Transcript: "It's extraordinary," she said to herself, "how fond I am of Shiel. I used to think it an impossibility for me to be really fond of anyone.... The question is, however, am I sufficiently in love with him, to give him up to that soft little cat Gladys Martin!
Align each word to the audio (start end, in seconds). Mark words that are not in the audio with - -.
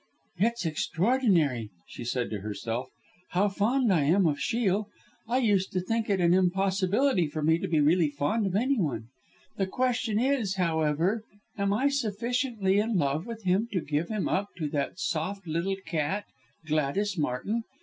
"It's 0.37 0.65
extraordinary," 0.65 1.69
she 1.85 2.03
said 2.05 2.31
to 2.31 2.39
herself, 2.39 2.87
"how 3.33 3.49
fond 3.49 3.93
I 3.93 4.03
am 4.05 4.25
of 4.25 4.39
Shiel. 4.39 4.87
I 5.27 5.37
used 5.37 5.71
to 5.73 5.79
think 5.79 6.09
it 6.09 6.19
an 6.19 6.33
impossibility 6.33 7.27
for 7.27 7.43
me 7.43 7.59
to 7.59 7.67
be 7.67 7.79
really 7.79 8.09
fond 8.09 8.47
of 8.47 8.55
anyone.... 8.55 9.09
The 9.57 9.67
question 9.67 10.19
is, 10.19 10.55
however, 10.55 11.21
am 11.55 11.71
I 11.71 11.89
sufficiently 11.89 12.79
in 12.79 12.95
love 12.97 13.27
with 13.27 13.43
him, 13.43 13.67
to 13.73 13.79
give 13.81 14.09
him 14.09 14.27
up 14.27 14.47
to 14.57 14.67
that 14.69 14.97
soft 14.97 15.45
little 15.45 15.77
cat 15.85 16.25
Gladys 16.65 17.15
Martin! 17.15 17.61